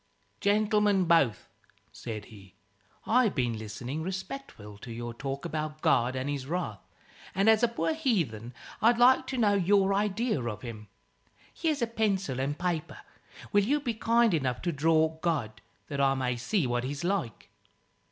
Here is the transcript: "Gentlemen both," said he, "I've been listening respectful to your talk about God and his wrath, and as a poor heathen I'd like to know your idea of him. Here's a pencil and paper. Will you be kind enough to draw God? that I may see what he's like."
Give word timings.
"Gentlemen 0.39 1.05
both," 1.05 1.47
said 1.91 2.25
he, 2.25 2.55
"I've 3.05 3.35
been 3.35 3.55
listening 3.59 4.01
respectful 4.01 4.79
to 4.79 4.91
your 4.91 5.13
talk 5.13 5.45
about 5.45 5.81
God 5.83 6.15
and 6.15 6.27
his 6.27 6.47
wrath, 6.47 6.79
and 7.35 7.47
as 7.47 7.61
a 7.61 7.67
poor 7.67 7.93
heathen 7.93 8.51
I'd 8.81 8.97
like 8.97 9.27
to 9.27 9.37
know 9.37 9.53
your 9.53 9.93
idea 9.93 10.41
of 10.41 10.63
him. 10.63 10.87
Here's 11.53 11.83
a 11.83 11.85
pencil 11.85 12.39
and 12.39 12.57
paper. 12.57 12.97
Will 13.53 13.63
you 13.63 13.79
be 13.79 13.93
kind 13.93 14.33
enough 14.33 14.63
to 14.63 14.71
draw 14.71 15.19
God? 15.21 15.61
that 15.87 16.01
I 16.01 16.15
may 16.15 16.35
see 16.35 16.65
what 16.65 16.83
he's 16.83 17.03
like." 17.03 17.51